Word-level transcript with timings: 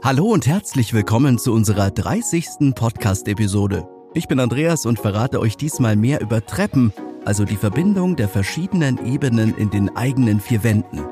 Hallo 0.00 0.26
und 0.26 0.46
herzlich 0.46 0.94
willkommen 0.94 1.38
zu 1.38 1.52
unserer 1.52 1.90
30. 1.90 2.72
Podcast-Episode. 2.76 3.88
Ich 4.14 4.28
bin 4.28 4.38
Andreas 4.38 4.86
und 4.86 5.00
verrate 5.00 5.40
euch 5.40 5.56
diesmal 5.56 5.96
mehr 5.96 6.20
über 6.20 6.46
Treppen, 6.46 6.92
also 7.24 7.44
die 7.44 7.56
Verbindung 7.56 8.14
der 8.14 8.28
verschiedenen 8.28 9.04
Ebenen 9.04 9.56
in 9.56 9.70
den 9.70 9.94
eigenen 9.96 10.40
vier 10.40 10.62
Wänden. 10.62 11.04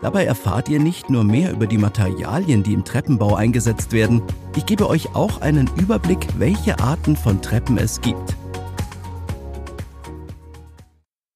Dabei 0.00 0.24
erfahrt 0.26 0.68
ihr 0.68 0.78
nicht 0.78 1.10
nur 1.10 1.24
mehr 1.24 1.50
über 1.50 1.66
die 1.66 1.76
Materialien, 1.76 2.62
die 2.62 2.72
im 2.72 2.84
Treppenbau 2.84 3.34
eingesetzt 3.34 3.92
werden, 3.92 4.22
ich 4.56 4.64
gebe 4.64 4.88
euch 4.88 5.14
auch 5.16 5.40
einen 5.40 5.68
Überblick, 5.76 6.24
welche 6.38 6.78
Arten 6.78 7.16
von 7.16 7.42
Treppen 7.42 7.78
es 7.78 8.00
gibt. 8.00 8.36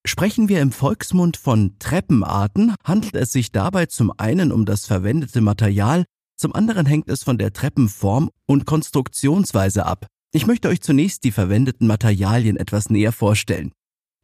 Sprechen 0.07 0.47
wir 0.47 0.61
im 0.61 0.71
Volksmund 0.71 1.35
von 1.35 1.75
Treppenarten, 1.77 2.73
handelt 2.85 3.17
es 3.17 3.33
sich 3.33 3.51
dabei 3.51 3.85
zum 3.87 4.13
einen 4.17 4.53
um 4.53 4.65
das 4.65 4.85
verwendete 4.85 5.41
Material, 5.41 6.05
zum 6.35 6.53
anderen 6.53 6.85
hängt 6.85 7.09
es 7.09 7.23
von 7.23 7.37
der 7.37 7.53
Treppenform 7.53 8.29
und 8.45 8.65
Konstruktionsweise 8.65 9.85
ab. 9.85 10.07
Ich 10.31 10.47
möchte 10.47 10.67
euch 10.67 10.81
zunächst 10.81 11.23
die 11.23 11.31
verwendeten 11.31 11.87
Materialien 11.87 12.57
etwas 12.57 12.89
näher 12.89 13.11
vorstellen. 13.11 13.71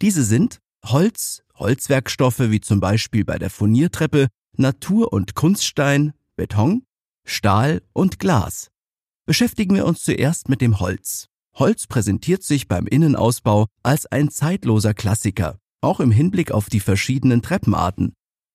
Diese 0.02 0.24
sind 0.24 0.60
Holz, 0.86 1.44
Holzwerkstoffe 1.56 2.40
wie 2.40 2.60
zum 2.60 2.80
Beispiel 2.80 3.24
bei 3.24 3.38
der 3.38 3.50
Furniertreppe, 3.50 4.28
Natur- 4.58 5.14
und 5.14 5.36
Kunststein, 5.36 6.14
Beton, 6.36 6.84
Stahl 7.26 7.82
und 7.94 8.20
Glas. 8.20 8.72
Beschäftigen 9.26 9.76
wir 9.76 9.86
uns 9.86 10.04
zuerst 10.04 10.50
mit 10.50 10.60
dem 10.60 10.80
Holz. 10.80 11.28
Holz 11.56 11.88
präsentiert 11.88 12.44
sich 12.44 12.68
beim 12.68 12.88
Innenausbau 12.88 13.68
als 13.84 14.06
ein 14.06 14.30
zeitloser 14.30 14.94
Klassiker, 14.94 15.60
auch 15.82 16.00
im 16.00 16.12
Hinblick 16.12 16.52
auf 16.52 16.70
die 16.70 16.80
verschiedenen 16.80 17.42
Treppenarten. 17.42 18.14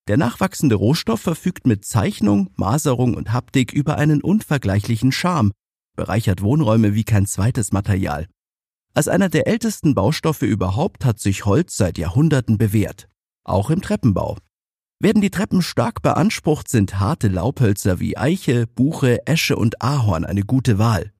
Der 0.08 0.16
nachwachsende 0.16 0.76
Rohstoff 0.76 1.20
verfügt 1.20 1.66
mit 1.66 1.84
Zeichnung, 1.84 2.50
Maserung 2.54 3.14
und 3.14 3.32
Haptik 3.32 3.72
über 3.72 3.96
einen 3.96 4.22
unvergleichlichen 4.22 5.10
Charme, 5.10 5.52
bereichert 5.96 6.42
Wohnräume 6.42 6.94
wie 6.94 7.04
kein 7.04 7.26
zweites 7.26 7.72
Material. 7.72 8.28
Als 8.94 9.08
einer 9.08 9.28
der 9.28 9.48
ältesten 9.48 9.94
Baustoffe 9.94 10.42
überhaupt 10.42 11.04
hat 11.04 11.18
sich 11.18 11.44
Holz 11.44 11.76
seit 11.76 11.98
Jahrhunderten 11.98 12.56
bewährt, 12.56 13.08
auch 13.44 13.68
im 13.70 13.82
Treppenbau. 13.82 14.38
Werden 15.00 15.20
die 15.20 15.30
Treppen 15.30 15.60
stark 15.60 16.00
beansprucht, 16.02 16.68
sind 16.68 16.98
harte 17.00 17.28
Laubhölzer 17.28 18.00
wie 18.00 18.16
Eiche, 18.16 18.66
Buche, 18.66 19.26
Esche 19.26 19.56
und 19.56 19.82
Ahorn 19.82 20.24
eine 20.24 20.42
gute 20.42 20.78
Wahl. 20.78 21.12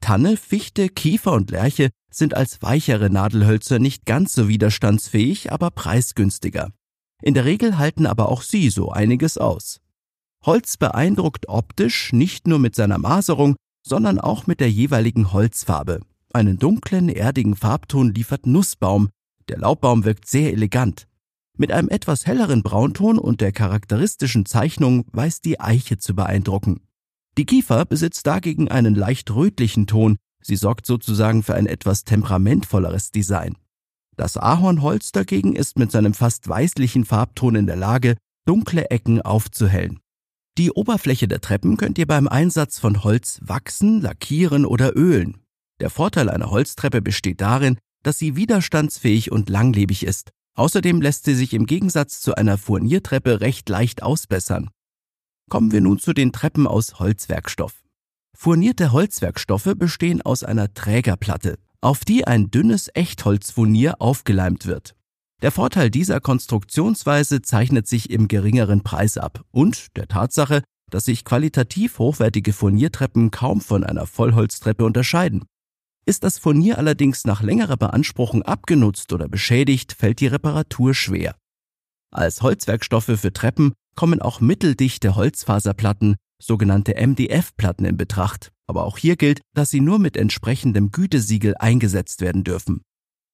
Tanne, 0.00 0.36
Fichte, 0.36 0.88
Kiefer 0.88 1.32
und 1.32 1.50
Lärche 1.50 1.90
sind 2.10 2.34
als 2.34 2.62
weichere 2.62 3.10
Nadelhölzer 3.10 3.78
nicht 3.78 4.06
ganz 4.06 4.32
so 4.32 4.48
widerstandsfähig, 4.48 5.52
aber 5.52 5.70
preisgünstiger. 5.70 6.70
In 7.22 7.34
der 7.34 7.44
Regel 7.44 7.78
halten 7.78 8.06
aber 8.06 8.28
auch 8.28 8.42
sie 8.42 8.70
so 8.70 8.90
einiges 8.90 9.38
aus. 9.38 9.80
Holz 10.44 10.76
beeindruckt 10.76 11.48
optisch 11.48 12.12
nicht 12.12 12.46
nur 12.46 12.58
mit 12.58 12.74
seiner 12.74 12.98
Maserung, 12.98 13.56
sondern 13.82 14.20
auch 14.20 14.46
mit 14.46 14.60
der 14.60 14.70
jeweiligen 14.70 15.32
Holzfarbe. 15.32 16.00
Einen 16.32 16.58
dunklen, 16.58 17.08
erdigen 17.08 17.56
Farbton 17.56 18.14
liefert 18.14 18.46
Nussbaum, 18.46 19.08
der 19.48 19.58
Laubbaum 19.58 20.04
wirkt 20.04 20.26
sehr 20.26 20.52
elegant. 20.52 21.08
Mit 21.56 21.72
einem 21.72 21.88
etwas 21.88 22.26
helleren 22.26 22.62
Braunton 22.62 23.18
und 23.18 23.40
der 23.40 23.50
charakteristischen 23.50 24.46
Zeichnung 24.46 25.06
weiß 25.12 25.40
die 25.40 25.58
Eiche 25.58 25.98
zu 25.98 26.14
beeindrucken. 26.14 26.82
Die 27.36 27.46
Kiefer 27.46 27.84
besitzt 27.84 28.26
dagegen 28.26 28.68
einen 28.68 28.94
leicht 28.94 29.34
rötlichen 29.34 29.86
Ton, 29.86 30.18
sie 30.40 30.56
sorgt 30.56 30.86
sozusagen 30.86 31.42
für 31.42 31.54
ein 31.54 31.66
etwas 31.66 32.04
temperamentvolleres 32.04 33.10
Design. 33.10 33.56
Das 34.18 34.36
Ahornholz 34.36 35.12
dagegen 35.12 35.54
ist 35.54 35.78
mit 35.78 35.92
seinem 35.92 36.12
fast 36.12 36.48
weißlichen 36.48 37.04
Farbton 37.04 37.54
in 37.54 37.66
der 37.66 37.76
Lage, 37.76 38.16
dunkle 38.46 38.90
Ecken 38.90 39.22
aufzuhellen. 39.22 40.00
Die 40.58 40.72
Oberfläche 40.72 41.28
der 41.28 41.40
Treppen 41.40 41.76
könnt 41.76 41.98
ihr 41.98 42.06
beim 42.08 42.26
Einsatz 42.26 42.80
von 42.80 43.04
Holz 43.04 43.38
wachsen, 43.42 44.00
lackieren 44.00 44.66
oder 44.66 44.96
ölen. 44.96 45.36
Der 45.78 45.88
Vorteil 45.88 46.28
einer 46.28 46.50
Holztreppe 46.50 47.00
besteht 47.00 47.40
darin, 47.40 47.78
dass 48.02 48.18
sie 48.18 48.34
widerstandsfähig 48.34 49.30
und 49.30 49.48
langlebig 49.48 50.04
ist. 50.04 50.30
Außerdem 50.56 51.00
lässt 51.00 51.24
sie 51.24 51.36
sich 51.36 51.54
im 51.54 51.66
Gegensatz 51.66 52.20
zu 52.20 52.34
einer 52.34 52.58
Furniertreppe 52.58 53.40
recht 53.40 53.68
leicht 53.68 54.02
ausbessern. 54.02 54.70
Kommen 55.48 55.70
wir 55.70 55.80
nun 55.80 56.00
zu 56.00 56.12
den 56.12 56.32
Treppen 56.32 56.66
aus 56.66 56.98
Holzwerkstoff. 56.98 57.84
Furnierte 58.36 58.90
Holzwerkstoffe 58.90 59.74
bestehen 59.76 60.22
aus 60.22 60.42
einer 60.42 60.74
Trägerplatte 60.74 61.56
auf 61.80 62.04
die 62.04 62.26
ein 62.26 62.50
dünnes 62.50 62.90
Echtholzfurnier 62.94 64.00
aufgeleimt 64.00 64.66
wird. 64.66 64.94
Der 65.42 65.52
Vorteil 65.52 65.90
dieser 65.90 66.20
Konstruktionsweise 66.20 67.42
zeichnet 67.42 67.86
sich 67.86 68.10
im 68.10 68.26
geringeren 68.26 68.82
Preis 68.82 69.18
ab 69.18 69.44
und 69.52 69.96
der 69.96 70.08
Tatsache, 70.08 70.62
dass 70.90 71.04
sich 71.04 71.24
qualitativ 71.24 71.98
hochwertige 71.98 72.52
Furniertreppen 72.52 73.30
kaum 73.30 73.60
von 73.60 73.84
einer 73.84 74.06
Vollholztreppe 74.06 74.84
unterscheiden. 74.84 75.44
Ist 76.06 76.24
das 76.24 76.38
Furnier 76.38 76.78
allerdings 76.78 77.24
nach 77.24 77.42
längerer 77.42 77.76
Beanspruchung 77.76 78.42
abgenutzt 78.42 79.12
oder 79.12 79.28
beschädigt, 79.28 79.92
fällt 79.92 80.20
die 80.20 80.26
Reparatur 80.26 80.94
schwer. 80.94 81.36
Als 82.10 82.42
Holzwerkstoffe 82.42 83.20
für 83.20 83.32
Treppen 83.32 83.74
kommen 83.94 84.22
auch 84.22 84.40
mitteldichte 84.40 85.14
Holzfaserplatten, 85.14 86.16
sogenannte 86.42 86.94
MDF-Platten 86.94 87.84
in 87.84 87.96
Betracht. 87.96 88.52
Aber 88.68 88.84
auch 88.84 88.98
hier 88.98 89.16
gilt, 89.16 89.40
dass 89.54 89.70
sie 89.70 89.80
nur 89.80 89.98
mit 89.98 90.16
entsprechendem 90.16 90.92
Gütesiegel 90.92 91.56
eingesetzt 91.58 92.20
werden 92.20 92.44
dürfen. 92.44 92.82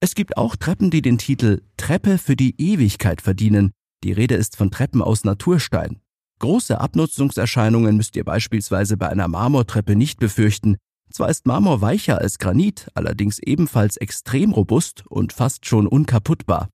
Es 0.01 0.15
gibt 0.15 0.37
auch 0.37 0.57
Treppen, 0.57 0.91
die 0.91 1.03
den 1.03 1.19
Titel 1.19 1.63
Treppe 1.77 2.19
für 2.19 2.37
die 2.37 2.55
Ewigkeit 2.61 3.21
verdienen. 3.21 3.73
Die 4.05 4.13
Rede 4.13 4.35
ist 4.37 4.57
von 4.57 4.71
Treppen 4.71 5.03
aus 5.03 5.25
Naturstein. 5.25 6.01
Große 6.39 6.81
Abnutzungserscheinungen 6.81 7.97
müsst 7.97 8.17
ihr 8.17 8.25
beispielsweise 8.25 8.97
bei 8.97 9.09
einer 9.09 9.29
Marmortreppe 9.29 9.97
nicht 9.97 10.19
befürchten. 10.21 10.77
Zwar 11.11 11.31
ist 11.31 11.47
Marmor 11.47 11.81
weicher 11.81 12.19
als 12.19 12.39
Granit, 12.39 12.89
allerdings 12.95 13.39
ebenfalls 13.39 13.97
extrem 13.97 14.53
robust 14.53 15.07
und 15.07 15.33
fast 15.33 15.67
schon 15.67 15.87
unkaputtbar. 15.87 16.69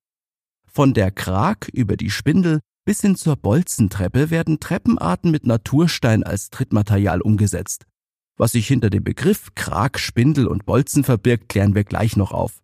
Von 0.67 0.95
der 0.95 1.11
Krag 1.11 1.69
über 1.73 1.97
die 1.97 2.11
Spindel 2.11 2.61
bis 2.85 3.01
hin 3.01 3.17
zur 3.17 3.37
Bolzentreppe 3.37 4.31
werden 4.31 4.59
Treppenarten 4.59 5.31
mit 5.31 5.47
Naturstein 5.47 6.25
als 6.25 6.51
Trittmaterial 6.51 7.21
umgesetzt. 7.21 7.85
Was 8.41 8.53
sich 8.53 8.67
hinter 8.67 8.89
dem 8.89 9.05
Begriff 9.05 9.55
Krag, 9.55 9.99
Spindel 9.99 10.47
und 10.47 10.65
Bolzen 10.65 11.05
verbirgt, 11.05 11.51
klären 11.51 11.75
wir 11.75 11.85
gleich 11.85 12.17
noch 12.17 12.33
auf. 12.33 12.63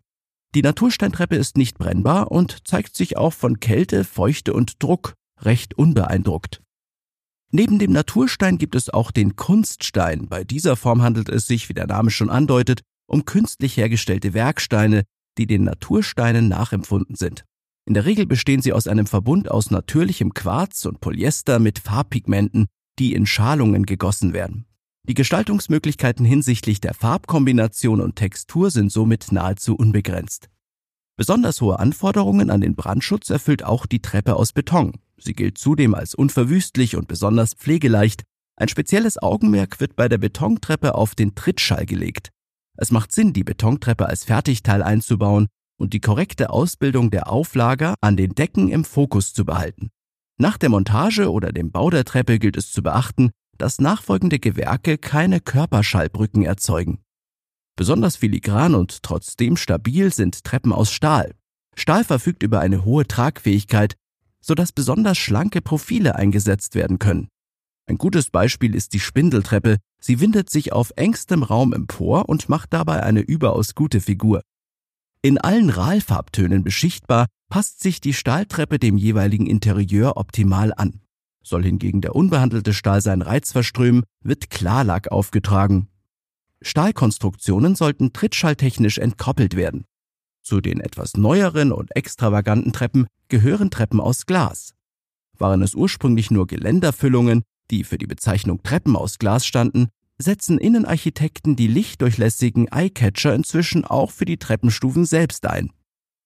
Die 0.54 0.62
Natursteintreppe 0.62 1.36
ist 1.36 1.58
nicht 1.58 1.76
brennbar 1.76 2.32
und 2.32 2.66
zeigt 2.66 2.96
sich 2.96 3.18
auch 3.18 3.34
von 3.34 3.60
Kälte, 3.60 4.04
Feuchte 4.04 4.54
und 4.54 4.82
Druck 4.82 5.12
recht 5.42 5.74
unbeeindruckt. 5.74 6.62
Neben 7.52 7.78
dem 7.78 7.92
Naturstein 7.92 8.56
gibt 8.56 8.74
es 8.74 8.88
auch 8.88 9.10
den 9.10 9.36
Kunststein. 9.36 10.28
Bei 10.28 10.44
dieser 10.44 10.76
Form 10.76 11.02
handelt 11.02 11.28
es 11.28 11.46
sich, 11.46 11.68
wie 11.68 11.74
der 11.74 11.86
Name 11.86 12.10
schon 12.10 12.30
andeutet, 12.30 12.80
um 13.06 13.26
künstlich 13.26 13.76
hergestellte 13.76 14.32
Werksteine, 14.32 15.02
die 15.36 15.46
den 15.46 15.64
Natursteinen 15.64 16.48
nachempfunden 16.48 17.16
sind. 17.16 17.44
In 17.84 17.92
der 17.92 18.06
Regel 18.06 18.24
bestehen 18.24 18.62
sie 18.62 18.72
aus 18.72 18.86
einem 18.86 19.06
Verbund 19.06 19.50
aus 19.50 19.70
natürlichem 19.70 20.32
Quarz 20.32 20.86
und 20.86 21.02
Polyester 21.02 21.58
mit 21.58 21.80
Farbpigmenten, 21.80 22.64
die 22.98 23.12
in 23.12 23.26
Schalungen 23.26 23.84
gegossen 23.84 24.32
werden. 24.32 24.65
Die 25.08 25.14
Gestaltungsmöglichkeiten 25.14 26.26
hinsichtlich 26.26 26.80
der 26.80 26.92
Farbkombination 26.92 28.00
und 28.00 28.16
Textur 28.16 28.72
sind 28.72 28.90
somit 28.90 29.30
nahezu 29.30 29.76
unbegrenzt. 29.76 30.48
Besonders 31.16 31.60
hohe 31.60 31.78
Anforderungen 31.78 32.50
an 32.50 32.60
den 32.60 32.74
Brandschutz 32.74 33.30
erfüllt 33.30 33.64
auch 33.64 33.86
die 33.86 34.02
Treppe 34.02 34.34
aus 34.34 34.52
Beton. 34.52 34.94
Sie 35.16 35.32
gilt 35.32 35.58
zudem 35.58 35.94
als 35.94 36.14
unverwüstlich 36.14 36.96
und 36.96 37.06
besonders 37.06 37.54
pflegeleicht. 37.54 38.24
Ein 38.56 38.68
spezielles 38.68 39.16
Augenmerk 39.22 39.78
wird 39.78 39.94
bei 39.94 40.08
der 40.08 40.18
Betontreppe 40.18 40.96
auf 40.96 41.14
den 41.14 41.36
Trittschall 41.36 41.86
gelegt. 41.86 42.30
Es 42.76 42.90
macht 42.90 43.12
Sinn, 43.12 43.32
die 43.32 43.44
Betontreppe 43.44 44.06
als 44.06 44.24
Fertigteil 44.24 44.82
einzubauen 44.82 45.46
und 45.78 45.92
die 45.92 46.00
korrekte 46.00 46.50
Ausbildung 46.50 47.10
der 47.10 47.30
Auflager 47.30 47.94
an 48.00 48.16
den 48.16 48.34
Decken 48.34 48.68
im 48.68 48.84
Fokus 48.84 49.32
zu 49.32 49.44
behalten. 49.44 49.90
Nach 50.38 50.58
der 50.58 50.68
Montage 50.68 51.30
oder 51.30 51.52
dem 51.52 51.70
Bau 51.70 51.90
der 51.90 52.04
Treppe 52.04 52.38
gilt 52.38 52.56
es 52.56 52.72
zu 52.72 52.82
beachten, 52.82 53.30
dass 53.58 53.80
nachfolgende 53.80 54.38
Gewerke 54.38 54.98
keine 54.98 55.40
Körperschallbrücken 55.40 56.44
erzeugen. 56.44 57.00
Besonders 57.76 58.16
filigran 58.16 58.74
und 58.74 59.02
trotzdem 59.02 59.56
stabil 59.56 60.12
sind 60.12 60.44
Treppen 60.44 60.72
aus 60.72 60.90
Stahl. 60.90 61.34
Stahl 61.74 62.04
verfügt 62.04 62.42
über 62.42 62.60
eine 62.60 62.84
hohe 62.84 63.06
Tragfähigkeit, 63.06 63.94
sodass 64.40 64.72
besonders 64.72 65.18
schlanke 65.18 65.60
Profile 65.60 66.14
eingesetzt 66.14 66.74
werden 66.74 66.98
können. 66.98 67.28
Ein 67.88 67.98
gutes 67.98 68.30
Beispiel 68.30 68.74
ist 68.74 68.94
die 68.94 69.00
Spindeltreppe. 69.00 69.76
Sie 70.00 70.20
windet 70.20 70.50
sich 70.50 70.72
auf 70.72 70.92
engstem 70.96 71.42
Raum 71.42 71.72
empor 71.72 72.28
und 72.28 72.48
macht 72.48 72.72
dabei 72.72 73.02
eine 73.02 73.20
überaus 73.20 73.74
gute 73.74 74.00
Figur. 74.00 74.42
In 75.22 75.38
allen 75.38 75.70
Rahlfarbtönen 75.70 76.64
beschichtbar, 76.64 77.26
passt 77.48 77.80
sich 77.80 78.00
die 78.00 78.14
Stahltreppe 78.14 78.78
dem 78.78 78.96
jeweiligen 78.96 79.46
Interieur 79.46 80.16
optimal 80.16 80.72
an. 80.76 81.00
Soll 81.46 81.62
hingegen 81.62 82.00
der 82.00 82.16
unbehandelte 82.16 82.74
Stahl 82.74 83.00
seinen 83.00 83.22
Reiz 83.22 83.52
verströmen, 83.52 84.02
wird 84.20 84.50
Klarlack 84.50 85.12
aufgetragen. 85.12 85.86
Stahlkonstruktionen 86.60 87.76
sollten 87.76 88.12
trittschalltechnisch 88.12 88.98
entkoppelt 88.98 89.54
werden. 89.54 89.84
Zu 90.42 90.60
den 90.60 90.80
etwas 90.80 91.16
neueren 91.16 91.70
und 91.70 91.94
extravaganten 91.94 92.72
Treppen 92.72 93.06
gehören 93.28 93.70
Treppen 93.70 94.00
aus 94.00 94.26
Glas. 94.26 94.74
Waren 95.38 95.62
es 95.62 95.76
ursprünglich 95.76 96.32
nur 96.32 96.48
Geländerfüllungen, 96.48 97.44
die 97.70 97.84
für 97.84 97.96
die 97.96 98.08
Bezeichnung 98.08 98.64
Treppen 98.64 98.96
aus 98.96 99.20
Glas 99.20 99.46
standen, 99.46 99.86
setzen 100.18 100.58
Innenarchitekten 100.58 101.54
die 101.54 101.68
lichtdurchlässigen 101.68 102.66
Eyecatcher 102.72 103.36
inzwischen 103.36 103.84
auch 103.84 104.10
für 104.10 104.24
die 104.24 104.38
Treppenstufen 104.38 105.04
selbst 105.04 105.46
ein. 105.46 105.70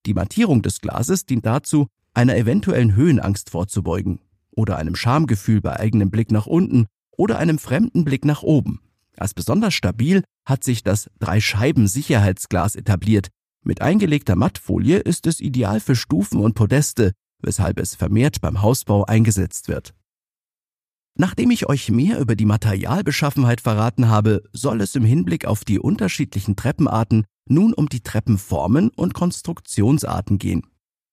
Die 0.07 0.15
Mattierung 0.15 0.63
des 0.63 0.81
Glases 0.81 1.27
dient 1.27 1.45
dazu, 1.45 1.89
einer 2.15 2.37
eventuellen 2.37 2.95
Höhenangst 2.95 3.51
vorzubeugen 3.51 4.21
oder 4.51 4.77
einem 4.77 4.97
Schamgefühl 4.97 5.61
bei 5.61 5.79
eigenem 5.79 6.11
Blick 6.11 6.31
nach 6.31 6.47
unten 6.47 6.87
oder 7.17 7.39
einem 7.39 7.59
fremden 7.59 8.05
Blick 8.05 8.25
nach 8.25 8.43
oben. 8.43 8.81
Als 9.17 9.35
besonders 9.35 9.75
stabil 9.75 10.23
hat 10.47 10.65
sich 10.65 10.83
das 10.83 11.11
Drei-Scheiben-Sicherheitsglas 11.19 12.75
etabliert. 12.75 13.29
Mit 13.63 13.83
eingelegter 13.83 14.37
Mattfolie 14.37 14.99
ist 14.99 15.27
es 15.27 15.41
ideal 15.41 15.81
für 15.81 15.95
Stufen 15.95 16.41
und 16.41 16.55
Podeste, 16.55 17.13
weshalb 17.43 17.79
es 17.79 17.95
vermehrt 17.95 18.41
beim 18.41 18.63
Hausbau 18.63 19.05
eingesetzt 19.05 19.69
wird. 19.69 19.95
Nachdem 21.17 21.51
ich 21.51 21.69
euch 21.69 21.91
mehr 21.91 22.19
über 22.19 22.37
die 22.37 22.47
Materialbeschaffenheit 22.47 23.61
verraten 23.61 24.09
habe, 24.09 24.43
soll 24.53 24.81
es 24.81 24.95
im 24.95 25.05
Hinblick 25.05 25.45
auf 25.45 25.65
die 25.65 25.79
unterschiedlichen 25.79 26.57
Treppenarten 26.57 27.25
nun 27.47 27.75
um 27.75 27.89
die 27.89 28.01
Treppenformen 28.01 28.91
und 28.97 29.13
Konstruktionsarten 29.13 30.39
gehen. 30.39 30.63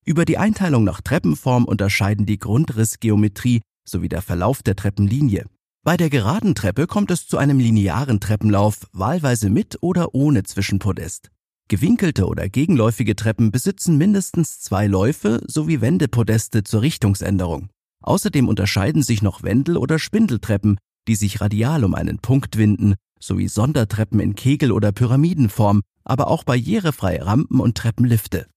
Über 0.07 0.23
die 0.23 0.37
Einteilung 0.37 0.85
nach 0.85 1.01
Treppenform 1.01 1.65
unterscheiden 1.65 2.25
die 2.25 2.39
Grundrissgeometrie 2.39 3.59
sowie 3.83 4.07
der 4.07 4.21
Verlauf 4.21 4.63
der 4.63 4.77
Treppenlinie. 4.77 5.47
Bei 5.83 5.97
der 5.97 6.09
geraden 6.09 6.55
Treppe 6.55 6.87
kommt 6.87 7.11
es 7.11 7.27
zu 7.27 7.37
einem 7.37 7.59
linearen 7.59 8.21
Treppenlauf, 8.21 8.87
wahlweise 8.93 9.49
mit 9.49 9.77
oder 9.81 10.15
ohne 10.15 10.43
Zwischenpodest. 10.43 11.29
Gewinkelte 11.67 12.25
oder 12.25 12.47
gegenläufige 12.47 13.17
Treppen 13.17 13.51
besitzen 13.51 13.97
mindestens 13.97 14.61
zwei 14.61 14.87
Läufe 14.87 15.41
sowie 15.45 15.81
Wendepodeste 15.81 16.63
zur 16.63 16.83
Richtungsänderung. 16.83 17.67
Außerdem 18.01 18.47
unterscheiden 18.47 19.03
sich 19.03 19.21
noch 19.21 19.43
Wendel- 19.43 19.75
oder 19.75 19.99
Spindeltreppen, 19.99 20.77
die 21.09 21.15
sich 21.15 21.41
radial 21.41 21.83
um 21.83 21.93
einen 21.93 22.19
Punkt 22.19 22.57
winden, 22.57 22.95
sowie 23.19 23.49
Sondertreppen 23.49 24.21
in 24.21 24.35
Kegel- 24.35 24.71
oder 24.71 24.93
Pyramidenform, 24.93 25.81
aber 26.05 26.29
auch 26.29 26.45
barrierefreie 26.45 27.25
Rampen 27.25 27.59
und 27.59 27.75
Treppenlifte. 27.75 28.47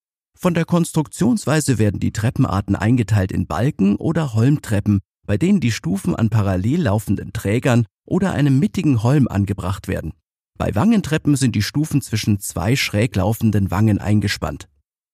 Von 0.42 0.54
der 0.54 0.64
Konstruktionsweise 0.64 1.78
werden 1.78 2.00
die 2.00 2.12
Treppenarten 2.12 2.74
eingeteilt 2.74 3.30
in 3.30 3.46
Balken 3.46 3.96
oder 3.96 4.32
Holmtreppen, 4.32 5.00
bei 5.26 5.36
denen 5.36 5.60
die 5.60 5.70
Stufen 5.70 6.16
an 6.16 6.30
parallel 6.30 6.80
laufenden 6.84 7.34
Trägern 7.34 7.84
oder 8.06 8.32
einem 8.32 8.58
mittigen 8.58 9.02
Holm 9.02 9.28
angebracht 9.28 9.86
werden. 9.86 10.14
Bei 10.56 10.74
Wangentreppen 10.74 11.36
sind 11.36 11.54
die 11.54 11.62
Stufen 11.62 12.00
zwischen 12.00 12.40
zwei 12.40 12.74
schräg 12.74 13.16
laufenden 13.16 13.70
Wangen 13.70 13.98
eingespannt. 13.98 14.66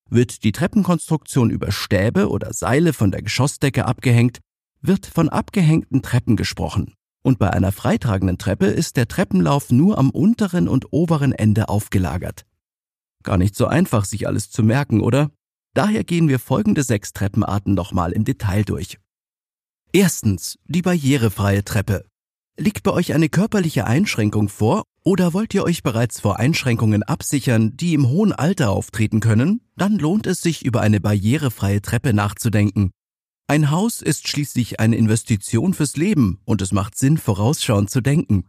Wird 0.08 0.44
die 0.44 0.52
Treppenkonstruktion 0.52 1.50
über 1.50 1.73
Stäbe 1.73 2.28
oder 2.31 2.52
Seile 2.52 2.93
von 2.93 3.11
der 3.11 3.23
Geschossdecke 3.23 3.84
abgehängt, 3.84 4.38
wird 4.81 5.06
von 5.06 5.28
abgehängten 5.28 6.02
Treppen 6.02 6.37
gesprochen. 6.37 6.94
Und 7.25 7.40
bei 7.40 7.50
einer 7.50 7.73
freitragenden 7.73 8.38
Treppe 8.38 8.67
ist 8.67 8.96
der 8.96 9.08
Treppenlauf 9.08 9.73
nur 9.73 9.99
am 9.99 10.11
unteren 10.11 10.69
und 10.69 10.93
oberen 10.93 11.32
Ende 11.32 11.69
aufgelagert. 11.69 12.46
Gar 13.26 13.38
nicht 13.38 13.56
so 13.56 13.67
einfach, 13.67 14.05
sich 14.05 14.28
alles 14.28 14.50
zu 14.52 14.62
merken, 14.62 15.00
oder? 15.00 15.32
Daher 15.75 16.05
gehen 16.05 16.28
wir 16.28 16.38
folgende 16.38 16.84
sechs 16.84 17.12
Treppenarten 17.12 17.75
nochmal 17.75 18.12
im 18.12 18.25
Detail 18.25 18.62
durch. 18.62 19.00
Erstens, 19.93 20.61
die 20.67 20.81
barrierefreie 20.81 21.64
Treppe. 21.64 22.06
Liegt 22.56 22.84
bei 22.84 22.93
euch 22.93 23.14
eine 23.14 23.28
körperliche 23.28 23.84
Einschränkung 23.84 24.49
vor 24.49 24.84
oder 25.05 25.34
wollt 25.34 25.55
ihr 25.55 25.64
euch 25.64 25.82
bereits 25.82 26.20
vor 26.20 26.38
Einschränkungen 26.38 27.02
absichern, 27.02 27.76
die 27.76 27.94
im 27.94 28.08
hohen 28.08 28.32
Alter 28.32 28.70
auftreten 28.70 29.19
können? 29.19 29.61
Dann 29.76 29.99
lohnt 29.99 30.28
es 30.28 30.40
sich, 30.40 30.64
über 30.64 30.81
eine 30.81 31.00
barrierefreie 31.00 31.82
Treppe 31.82 32.14
nachzudenken. 32.14 32.93
Ein 33.49 33.73
Haus 33.73 34.02
ist 34.02 34.28
schließlich 34.28 34.78
eine 34.78 34.94
Investition 34.94 35.75
fürs 35.75 35.96
Leben 35.96 36.38
und 36.44 36.62
es 36.62 36.70
macht 36.70 36.96
Sinn, 36.96 37.19
vorausschauend 37.19 37.90
zu 37.90 38.00
denken. 38.00 38.44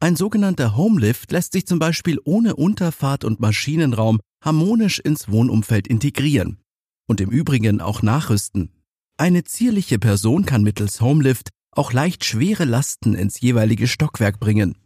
Ein 0.00 0.14
sogenannter 0.14 0.76
Homelift 0.76 1.32
lässt 1.32 1.52
sich 1.52 1.66
zum 1.66 1.80
Beispiel 1.80 2.20
ohne 2.24 2.54
Unterfahrt 2.54 3.24
und 3.24 3.40
Maschinenraum 3.40 4.20
harmonisch 4.44 5.00
ins 5.00 5.28
Wohnumfeld 5.28 5.88
integrieren 5.88 6.60
und 7.08 7.20
im 7.20 7.30
Übrigen 7.30 7.80
auch 7.80 8.02
nachrüsten. 8.02 8.70
Eine 9.16 9.42
zierliche 9.42 9.98
Person 9.98 10.46
kann 10.46 10.62
mittels 10.62 11.00
Homelift 11.00 11.50
auch 11.72 11.92
leicht 11.92 12.24
schwere 12.24 12.64
Lasten 12.64 13.14
ins 13.14 13.40
jeweilige 13.40 13.88
Stockwerk 13.88 14.38
bringen. 14.38 14.76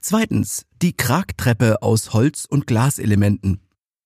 Zweitens, 0.00 0.66
die 0.80 0.92
Kragtreppe 0.92 1.82
aus 1.82 2.12
Holz- 2.12 2.44
und 2.44 2.68
Glaselementen. 2.68 3.60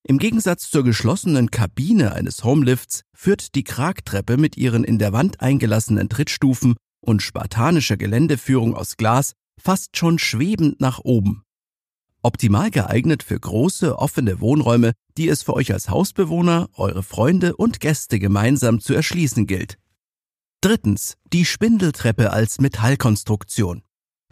Im 0.07 0.19
Gegensatz 0.19 0.71
zur 0.71 0.83
geschlossenen 0.83 1.51
Kabine 1.51 2.13
eines 2.13 2.43
Homelifts 2.43 3.03
führt 3.15 3.55
die 3.55 3.65
Kragtreppe 3.65 4.39
mit 4.39 4.57
ihren 4.57 4.85
in 4.85 4.99
der 4.99 5.13
Wand 5.13 5.41
eingelassenen 5.41 6.09
Trittstufen 6.09 6.75
und 7.01 7.23
spartanischer 7.23 7.97
Geländeführung 7.97 8.75
aus 8.75 8.97
Glas 8.97 9.33
fast 9.61 9.97
schon 9.97 10.19
schwebend 10.19 10.81
nach 10.81 11.01
oben. 11.01 11.45
Optimal 12.23 12.71
geeignet 12.71 13.23
für 13.23 13.39
große, 13.39 13.99
offene 13.99 14.41
Wohnräume, 14.41 14.93
die 15.19 15.29
es 15.29 15.43
für 15.43 15.55
euch 15.55 15.73
als 15.73 15.91
Hausbewohner, 15.91 16.71
eure 16.75 17.03
Freunde 17.03 17.57
und 17.57 17.81
Gäste 17.81 18.19
gemeinsam 18.19 18.81
zu 18.81 18.95
erschließen 18.95 19.47
gilt. 19.47 19.79
Drittens, 20.63 21.17
die 21.33 21.45
Spindeltreppe 21.45 22.33
als 22.33 22.61
Metallkonstruktion. 22.61 23.83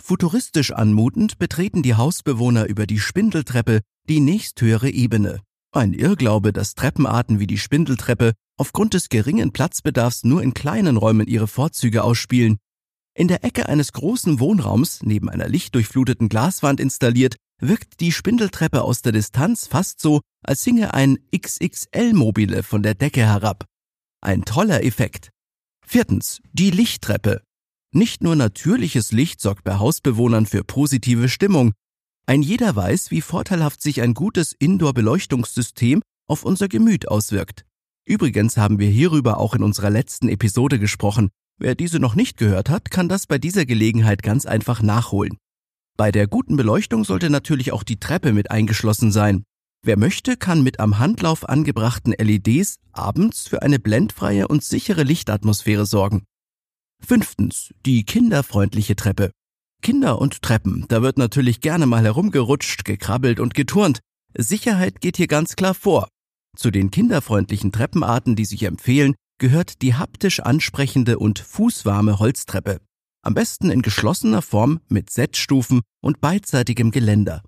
Futuristisch 0.00 0.72
anmutend 0.72 1.38
betreten 1.38 1.82
die 1.82 1.94
Hausbewohner 1.94 2.64
über 2.64 2.86
die 2.86 2.98
Spindeltreppe 2.98 3.80
die 4.08 4.20
nächsthöhere 4.20 4.88
Ebene. 4.88 5.42
Ein 5.70 5.92
Irrglaube, 5.92 6.52
dass 6.52 6.74
Treppenarten 6.74 7.38
wie 7.38 7.46
die 7.46 7.58
Spindeltreppe 7.58 8.32
aufgrund 8.56 8.94
des 8.94 9.10
geringen 9.10 9.52
Platzbedarfs 9.52 10.24
nur 10.24 10.42
in 10.42 10.54
kleinen 10.54 10.96
Räumen 10.96 11.26
ihre 11.26 11.48
Vorzüge 11.48 12.02
ausspielen. 12.02 12.58
In 13.14 13.28
der 13.28 13.44
Ecke 13.44 13.68
eines 13.68 13.92
großen 13.92 14.40
Wohnraums, 14.40 15.02
neben 15.02 15.28
einer 15.28 15.48
lichtdurchfluteten 15.48 16.30
Glaswand 16.30 16.80
installiert, 16.80 17.36
wirkt 17.60 18.00
die 18.00 18.10
Spindeltreppe 18.10 18.82
aus 18.82 19.02
der 19.02 19.12
Distanz 19.12 19.66
fast 19.66 20.00
so, 20.00 20.20
als 20.42 20.64
hinge 20.64 20.94
ein 20.94 21.18
XXL-Mobile 21.36 22.62
von 22.62 22.82
der 22.82 22.94
Decke 22.94 23.20
herab. 23.20 23.66
Ein 24.22 24.44
toller 24.44 24.82
Effekt. 24.82 25.30
Viertens, 25.86 26.40
die 26.52 26.70
Lichttreppe. 26.70 27.42
Nicht 27.94 28.22
nur 28.22 28.34
natürliches 28.34 29.12
Licht 29.12 29.42
sorgt 29.42 29.64
bei 29.64 29.78
Hausbewohnern 29.78 30.46
für 30.46 30.64
positive 30.64 31.28
Stimmung. 31.28 31.72
Ein 32.24 32.40
jeder 32.40 32.74
weiß, 32.74 33.10
wie 33.10 33.20
vorteilhaft 33.20 33.82
sich 33.82 34.00
ein 34.00 34.14
gutes 34.14 34.54
Indoor-Beleuchtungssystem 34.58 36.00
auf 36.28 36.44
unser 36.44 36.68
Gemüt 36.68 37.08
auswirkt. 37.08 37.66
Übrigens 38.06 38.56
haben 38.56 38.78
wir 38.78 38.88
hierüber 38.88 39.36
auch 39.36 39.54
in 39.54 39.62
unserer 39.62 39.90
letzten 39.90 40.30
Episode 40.30 40.78
gesprochen. 40.78 41.28
Wer 41.58 41.74
diese 41.74 41.98
noch 41.98 42.14
nicht 42.14 42.36
gehört 42.36 42.70
hat, 42.70 42.90
kann 42.90 43.08
das 43.08 43.26
bei 43.26 43.38
dieser 43.38 43.66
Gelegenheit 43.66 44.22
ganz 44.22 44.46
einfach 44.46 44.82
nachholen. 44.82 45.36
Bei 45.96 46.10
der 46.10 46.26
guten 46.26 46.56
Beleuchtung 46.56 47.04
sollte 47.04 47.30
natürlich 47.30 47.72
auch 47.72 47.82
die 47.82 48.00
Treppe 48.00 48.32
mit 48.32 48.50
eingeschlossen 48.50 49.12
sein. 49.12 49.44
Wer 49.84 49.98
möchte, 49.98 50.36
kann 50.36 50.62
mit 50.62 50.80
am 50.80 50.98
Handlauf 50.98 51.48
angebrachten 51.48 52.14
LEDs 52.16 52.78
abends 52.92 53.48
für 53.48 53.62
eine 53.62 53.78
blendfreie 53.78 54.48
und 54.48 54.62
sichere 54.62 55.02
Lichtatmosphäre 55.02 55.86
sorgen. 55.86 56.24
Fünftens, 57.04 57.74
die 57.84 58.04
kinderfreundliche 58.04 58.94
Treppe. 58.94 59.32
Kinder 59.82 60.20
und 60.20 60.42
Treppen, 60.42 60.86
da 60.88 61.02
wird 61.02 61.18
natürlich 61.18 61.60
gerne 61.60 61.86
mal 61.86 62.04
herumgerutscht, 62.04 62.84
gekrabbelt 62.84 63.40
und 63.40 63.54
geturnt. 63.54 63.98
Sicherheit 64.38 65.00
geht 65.00 65.16
hier 65.16 65.26
ganz 65.26 65.56
klar 65.56 65.74
vor. 65.74 66.08
Zu 66.56 66.70
den 66.70 66.92
kinderfreundlichen 66.92 67.72
Treppenarten, 67.72 68.36
die 68.36 68.44
sich 68.44 68.62
empfehlen, 68.62 69.16
gehört 69.38 69.82
die 69.82 69.94
haptisch 69.94 70.40
ansprechende 70.40 71.18
und 71.18 71.38
fußwarme 71.38 72.18
Holztreppe. 72.18 72.80
Am 73.22 73.34
besten 73.34 73.70
in 73.70 73.82
geschlossener 73.82 74.42
Form 74.42 74.80
mit 74.88 75.10
Setzstufen 75.10 75.82
und 76.00 76.20
beidseitigem 76.20 76.90
Geländer. 76.90 77.42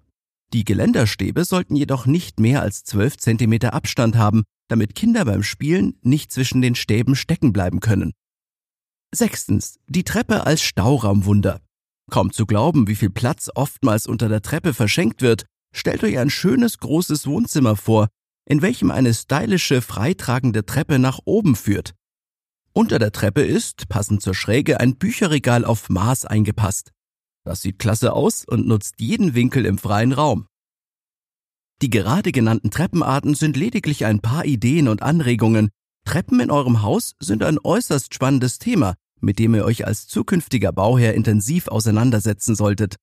Die 0.52 0.64
Geländerstäbe 0.64 1.44
sollten 1.44 1.74
jedoch 1.74 2.06
nicht 2.06 2.38
mehr 2.38 2.62
als 2.62 2.84
12 2.84 3.16
cm 3.16 3.54
Abstand 3.64 4.16
haben, 4.16 4.44
damit 4.68 4.94
Kinder 4.94 5.24
beim 5.24 5.42
Spielen 5.42 5.98
nicht 6.02 6.30
zwischen 6.30 6.62
den 6.62 6.76
Stäben 6.76 7.16
stecken 7.16 7.52
bleiben 7.52 7.80
können. 7.80 8.12
Sechstens. 9.12 9.78
Die 9.88 10.04
Treppe 10.04 10.46
als 10.46 10.62
Stauraumwunder. 10.62 11.60
Kaum 12.10 12.32
zu 12.32 12.46
glauben, 12.46 12.86
wie 12.86 12.94
viel 12.94 13.10
Platz 13.10 13.50
oftmals 13.54 14.06
unter 14.06 14.28
der 14.28 14.42
Treppe 14.42 14.74
verschenkt 14.74 15.22
wird, 15.22 15.44
stellt 15.74 16.04
euch 16.04 16.18
ein 16.18 16.30
schönes 16.30 16.78
großes 16.78 17.26
Wohnzimmer 17.26 17.76
vor, 17.76 18.08
in 18.46 18.62
welchem 18.62 18.90
eine 18.90 19.14
stylische, 19.14 19.82
freitragende 19.82 20.66
Treppe 20.66 20.98
nach 20.98 21.20
oben 21.24 21.56
führt. 21.56 21.94
Unter 22.72 22.98
der 22.98 23.12
Treppe 23.12 23.42
ist, 23.42 23.88
passend 23.88 24.20
zur 24.20 24.34
Schräge, 24.34 24.80
ein 24.80 24.96
Bücherregal 24.96 25.64
auf 25.64 25.88
Maß 25.88 26.24
eingepasst. 26.24 26.90
Das 27.44 27.62
sieht 27.62 27.78
klasse 27.78 28.12
aus 28.12 28.44
und 28.44 28.66
nutzt 28.66 28.96
jeden 28.98 29.34
Winkel 29.34 29.64
im 29.66 29.78
freien 29.78 30.12
Raum. 30.12 30.46
Die 31.82 31.90
gerade 31.90 32.32
genannten 32.32 32.70
Treppenarten 32.70 33.34
sind 33.34 33.56
lediglich 33.56 34.06
ein 34.06 34.20
paar 34.20 34.44
Ideen 34.44 34.88
und 34.88 35.02
Anregungen. 35.02 35.70
Treppen 36.04 36.40
in 36.40 36.50
eurem 36.50 36.82
Haus 36.82 37.14
sind 37.20 37.42
ein 37.42 37.58
äußerst 37.62 38.14
spannendes 38.14 38.58
Thema, 38.58 38.94
mit 39.20 39.38
dem 39.38 39.54
ihr 39.54 39.64
euch 39.64 39.86
als 39.86 40.06
zukünftiger 40.06 40.72
Bauherr 40.72 41.14
intensiv 41.14 41.68
auseinandersetzen 41.68 42.54
solltet. 42.54 42.96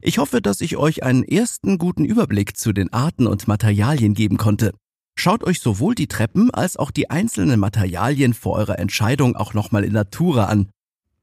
Ich 0.00 0.18
hoffe, 0.18 0.42
dass 0.42 0.60
ich 0.60 0.76
euch 0.76 1.02
einen 1.02 1.24
ersten 1.24 1.78
guten 1.78 2.04
Überblick 2.04 2.56
zu 2.56 2.72
den 2.72 2.92
Arten 2.92 3.26
und 3.26 3.48
Materialien 3.48 4.14
geben 4.14 4.36
konnte. 4.36 4.72
Schaut 5.18 5.44
euch 5.44 5.60
sowohl 5.60 5.94
die 5.94 6.08
Treppen 6.08 6.50
als 6.52 6.76
auch 6.76 6.90
die 6.90 7.10
einzelnen 7.10 7.58
Materialien 7.58 8.34
vor 8.34 8.54
eurer 8.56 8.78
Entscheidung 8.78 9.34
auch 9.34 9.54
nochmal 9.54 9.84
in 9.84 9.94
Natura 9.94 10.44
an. 10.44 10.68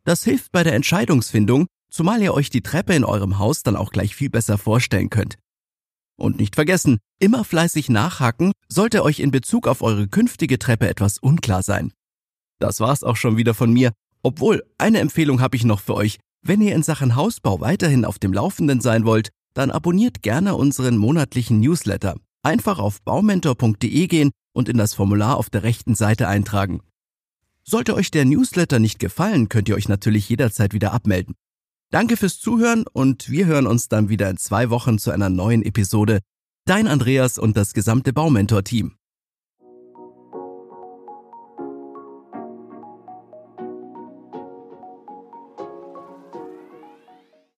Das 0.03 0.23
hilft 0.23 0.51
bei 0.51 0.63
der 0.63 0.73
Entscheidungsfindung, 0.73 1.67
zumal 1.89 2.21
ihr 2.21 2.33
euch 2.33 2.50
die 2.50 2.62
Treppe 2.62 2.95
in 2.95 3.05
eurem 3.05 3.38
Haus 3.38 3.63
dann 3.63 3.75
auch 3.75 3.91
gleich 3.91 4.15
viel 4.15 4.29
besser 4.29 4.57
vorstellen 4.57 5.09
könnt. 5.09 5.38
Und 6.17 6.38
nicht 6.38 6.55
vergessen, 6.55 6.97
immer 7.19 7.43
fleißig 7.43 7.89
nachhaken, 7.89 8.51
sollte 8.67 9.03
euch 9.03 9.19
in 9.19 9.31
Bezug 9.31 9.67
auf 9.67 9.81
eure 9.81 10.07
künftige 10.07 10.59
Treppe 10.59 10.89
etwas 10.89 11.19
unklar 11.19 11.63
sein. 11.63 11.93
Das 12.59 12.79
war's 12.79 13.03
auch 13.03 13.15
schon 13.15 13.38
wieder 13.38 13.53
von 13.53 13.71
mir. 13.71 13.91
Obwohl, 14.23 14.63
eine 14.77 15.00
Empfehlung 15.00 15.39
habe 15.39 15.55
ich 15.55 15.65
noch 15.65 15.79
für 15.79 15.95
euch. 15.95 16.19
Wenn 16.41 16.62
ihr 16.62 16.75
in 16.75 16.83
Sachen 16.83 17.15
Hausbau 17.15 17.62
weiterhin 17.62 18.05
auf 18.05 18.19
dem 18.19 18.33
Laufenden 18.33 18.81
sein 18.81 19.05
wollt, 19.05 19.29
dann 19.53 19.71
abonniert 19.71 20.23
gerne 20.23 20.55
unseren 20.55 20.97
monatlichen 20.97 21.59
Newsletter. 21.59 22.15
Einfach 22.43 22.77
auf 22.77 23.01
baumentor.de 23.01 24.07
gehen 24.07 24.31
und 24.53 24.67
in 24.67 24.77
das 24.77 24.93
Formular 24.93 25.38
auf 25.38 25.50
der 25.50 25.63
rechten 25.63 25.95
Seite 25.95 26.27
eintragen. 26.27 26.81
Sollte 27.63 27.95
euch 27.95 28.12
der 28.12 28.25
Newsletter 28.25 28.79
nicht 28.79 29.00
gefallen, 29.00 29.47
könnt 29.47 29.69
ihr 29.69 29.75
euch 29.75 29.88
natürlich 29.88 30.27
jederzeit 30.27 30.73
wieder 30.73 30.91
abmelden. 30.93 31.35
Danke 31.89 32.17
fürs 32.17 32.39
Zuhören 32.39 32.85
und 32.91 33.29
wir 33.29 33.45
hören 33.45 33.65
uns 33.65 33.88
dann 33.88 34.09
wieder 34.09 34.29
in 34.29 34.38
zwei 34.38 34.69
Wochen 34.69 35.00
zu 35.00 35.12
einer 35.12 35.29
neuen 35.29 35.63
Episode. 35.63 36.19
Dein 36.65 36.88
Andreas 36.88 37.38
und 37.38 37.55
das 37.55 37.73
gesamte 37.73 38.12
Baumentor-Team. 38.12 38.97